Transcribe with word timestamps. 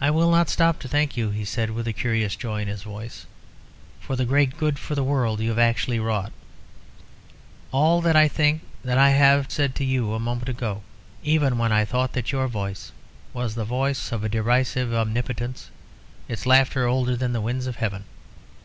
"I 0.00 0.10
will 0.10 0.28
not 0.32 0.48
stop 0.48 0.80
to 0.80 0.88
thank 0.88 1.16
you," 1.16 1.30
he 1.30 1.44
said, 1.44 1.70
with 1.70 1.86
a 1.86 1.92
curious 1.92 2.34
joy 2.34 2.62
in 2.62 2.66
his 2.66 2.82
voice, 2.82 3.26
"for 4.00 4.16
the 4.16 4.24
great 4.24 4.58
good 4.58 4.76
for 4.76 4.96
the 4.96 5.04
world 5.04 5.38
you 5.38 5.50
have 5.50 5.58
actually 5.60 6.00
wrought. 6.00 6.32
All 7.70 8.00
that 8.02 8.16
I 8.16 8.26
think 8.26 8.60
of 8.62 8.68
that 8.86 8.98
I 8.98 9.10
have 9.10 9.46
said 9.48 9.76
to 9.76 9.84
you 9.84 10.14
a 10.14 10.18
moment 10.18 10.48
ago, 10.48 10.82
even 11.22 11.58
when 11.58 11.70
I 11.70 11.84
thought 11.84 12.12
that 12.14 12.32
your 12.32 12.48
voice 12.48 12.90
was 13.32 13.54
the 13.54 13.64
voice 13.64 14.10
of 14.10 14.24
a 14.24 14.28
derisive 14.28 14.92
omnipotence, 14.92 15.70
its 16.26 16.44
laughter 16.44 16.88
older 16.88 17.14
than 17.14 17.32
the 17.32 17.40
winds 17.40 17.68
of 17.68 17.76
heaven. 17.76 18.06